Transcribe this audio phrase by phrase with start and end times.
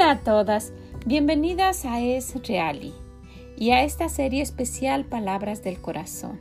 [0.00, 0.72] Hola a todas,
[1.04, 2.94] bienvenidas a Es Reali
[3.58, 6.40] y a esta serie especial Palabras del Corazón.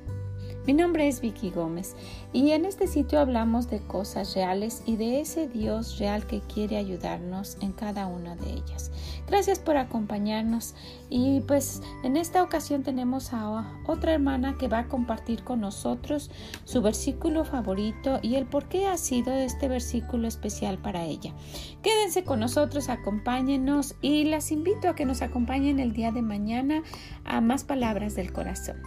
[0.65, 1.95] Mi nombre es Vicky Gómez
[2.31, 6.77] y en este sitio hablamos de cosas reales y de ese Dios real que quiere
[6.77, 8.91] ayudarnos en cada una de ellas.
[9.27, 10.75] Gracias por acompañarnos
[11.09, 16.29] y pues en esta ocasión tenemos a otra hermana que va a compartir con nosotros
[16.65, 21.33] su versículo favorito y el por qué ha sido este versículo especial para ella.
[21.81, 26.83] Quédense con nosotros, acompáñenos y las invito a que nos acompañen el día de mañana
[27.23, 28.77] a más palabras del corazón.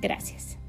[0.00, 0.61] Gracias.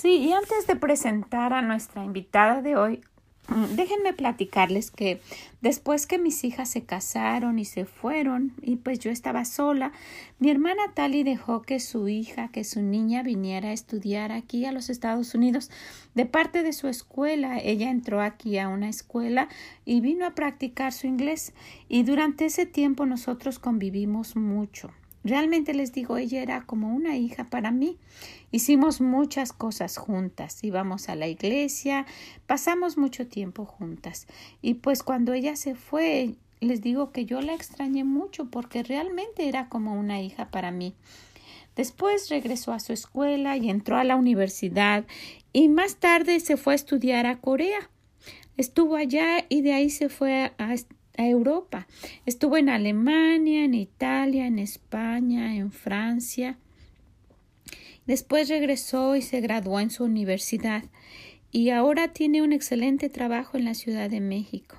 [0.00, 3.00] Sí, y antes de presentar a nuestra invitada de hoy,
[3.48, 5.20] mm, déjenme platicarles que
[5.60, 9.90] después que mis hijas se casaron y se fueron y pues yo estaba sola,
[10.38, 14.72] mi hermana Tali dejó que su hija, que su niña viniera a estudiar aquí a
[14.72, 15.68] los Estados Unidos
[16.14, 17.58] de parte de su escuela.
[17.58, 19.48] Ella entró aquí a una escuela
[19.84, 21.54] y vino a practicar su inglés
[21.88, 24.92] y durante ese tiempo nosotros convivimos mucho.
[25.24, 27.98] Realmente les digo, ella era como una hija para mí.
[28.50, 32.06] Hicimos muchas cosas juntas, íbamos a la iglesia,
[32.46, 34.26] pasamos mucho tiempo juntas.
[34.62, 39.48] Y pues cuando ella se fue, les digo que yo la extrañé mucho porque realmente
[39.48, 40.94] era como una hija para mí.
[41.76, 45.04] Después regresó a su escuela y entró a la universidad
[45.52, 47.90] y más tarde se fue a estudiar a Corea.
[48.56, 50.74] Estuvo allá y de ahí se fue a,
[51.18, 51.86] a Europa.
[52.24, 56.56] Estuvo en Alemania, en Italia, en España, en Francia.
[58.06, 60.84] Después regresó y se graduó en su universidad
[61.52, 64.76] y ahora tiene un excelente trabajo en la Ciudad de México.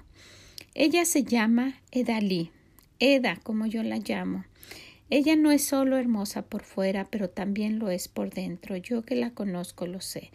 [0.73, 2.51] Ella se llama Edalí,
[2.99, 4.45] Eda como yo la llamo.
[5.11, 8.77] Ella no es solo hermosa por fuera, pero también lo es por dentro.
[8.77, 10.31] Yo que la conozco lo sé.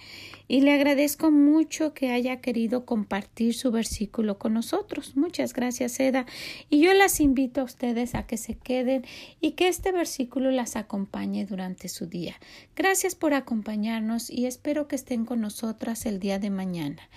[0.48, 5.16] Y le agradezco mucho que haya querido compartir su versículo con nosotros.
[5.16, 6.26] Muchas gracias, Eda.
[6.70, 9.04] Y yo las invito a ustedes a que se queden
[9.40, 12.34] y que este versículo las acompañe durante su día.
[12.74, 17.08] Gracias por acompañarnos y espero que estén con nosotras el día de mañana.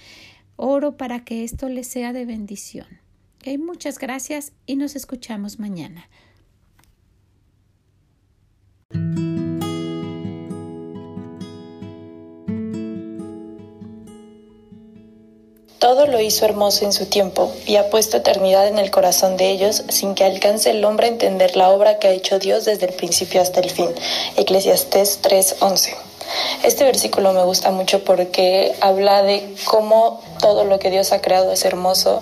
[0.58, 2.88] Oro para que esto les sea de bendición.
[3.60, 6.08] muchas gracias y nos escuchamos mañana.
[15.88, 19.52] Todo lo hizo hermoso en su tiempo y ha puesto eternidad en el corazón de
[19.52, 22.88] ellos sin que alcance el hombre a entender la obra que ha hecho Dios desde
[22.88, 23.88] el principio hasta el fin.
[24.36, 25.96] Eclesiastés 3:11.
[26.64, 31.54] Este versículo me gusta mucho porque habla de cómo todo lo que Dios ha creado
[31.54, 32.20] es hermoso.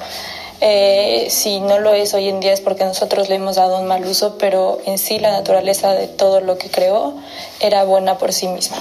[0.62, 3.88] Eh, si no lo es hoy en día es porque nosotros le hemos dado un
[3.88, 7.16] mal uso, pero en sí la naturaleza de todo lo que creó
[7.60, 8.78] era buena por sí misma.